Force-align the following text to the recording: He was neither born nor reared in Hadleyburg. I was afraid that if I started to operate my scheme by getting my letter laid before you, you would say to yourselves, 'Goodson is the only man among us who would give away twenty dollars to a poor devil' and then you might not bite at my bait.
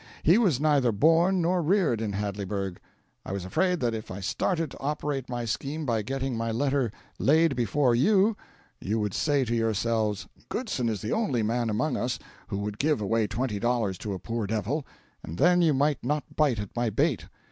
He 0.23 0.39
was 0.39 0.59
neither 0.59 0.91
born 0.91 1.43
nor 1.43 1.61
reared 1.61 2.01
in 2.01 2.13
Hadleyburg. 2.13 2.79
I 3.23 3.31
was 3.31 3.45
afraid 3.45 3.79
that 3.81 3.93
if 3.93 4.09
I 4.09 4.19
started 4.19 4.71
to 4.71 4.79
operate 4.79 5.29
my 5.29 5.45
scheme 5.45 5.85
by 5.85 6.01
getting 6.01 6.35
my 6.35 6.49
letter 6.51 6.91
laid 7.19 7.55
before 7.55 7.93
you, 7.93 8.35
you 8.79 8.99
would 8.99 9.13
say 9.13 9.45
to 9.45 9.53
yourselves, 9.53 10.27
'Goodson 10.49 10.89
is 10.89 11.03
the 11.03 11.11
only 11.13 11.43
man 11.43 11.69
among 11.69 11.97
us 11.97 12.17
who 12.47 12.57
would 12.57 12.79
give 12.79 12.99
away 12.99 13.27
twenty 13.27 13.59
dollars 13.59 13.99
to 13.99 14.13
a 14.13 14.17
poor 14.17 14.47
devil' 14.47 14.87
and 15.21 15.37
then 15.37 15.61
you 15.61 15.71
might 15.71 16.03
not 16.03 16.35
bite 16.35 16.57
at 16.57 16.75
my 16.75 16.89
bait. 16.89 17.25